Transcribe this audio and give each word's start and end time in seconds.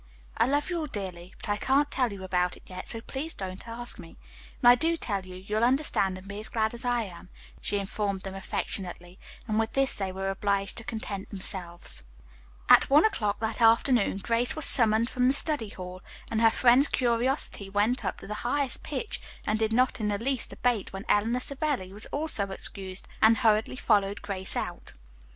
"I 0.35 0.47
love 0.47 0.71
you 0.71 0.79
all 0.79 0.87
dearly, 0.87 1.35
but 1.37 1.47
I 1.47 1.57
can't 1.57 1.91
tell 1.91 2.11
you 2.11 2.23
about 2.23 2.57
it 2.57 2.63
yet, 2.65 2.87
so 2.87 3.01
please 3.01 3.35
don't 3.35 3.67
ask 3.67 3.99
me. 3.99 4.17
When 4.59 4.71
I 4.71 4.73
do 4.73 4.97
tell 4.97 5.27
you, 5.27 5.35
you'll 5.35 5.63
understand 5.63 6.17
and 6.17 6.27
be 6.27 6.39
as 6.39 6.49
glad 6.49 6.73
as 6.73 6.83
I 6.83 7.03
am," 7.03 7.29
she 7.61 7.77
informed 7.77 8.21
them 8.21 8.33
affectionately, 8.33 9.19
and 9.47 9.59
with 9.59 9.73
this 9.73 9.95
they 9.95 10.11
were 10.11 10.31
obliged 10.31 10.77
to 10.77 10.83
content 10.83 11.29
themselves. 11.29 12.03
At 12.67 12.89
one 12.89 13.05
o'clock 13.05 13.39
that 13.41 13.61
afternoon 13.61 14.17
Grace 14.17 14.55
was 14.55 14.65
summoned 14.65 15.07
from 15.07 15.27
the 15.27 15.33
study 15.33 15.69
hall, 15.69 16.01
and 16.31 16.41
her 16.41 16.49
friends' 16.49 16.87
curiosity 16.87 17.69
went 17.69 18.03
up 18.03 18.17
to 18.21 18.25
the 18.27 18.33
highest 18.41 18.81
pitch 18.81 19.21
and 19.45 19.59
did 19.59 19.71
not 19.71 19.99
in 19.99 20.07
the 20.07 20.17
least 20.17 20.51
abate 20.51 20.91
when 20.91 21.05
Eleanor 21.09 21.41
Savelli 21.41 21.93
was 21.93 22.07
also 22.07 22.49
excused 22.49 23.07
and 23.21 23.37
hurriedly 23.37 23.75
followed 23.75 24.23
Grace 24.23 24.55
out. 24.57 24.93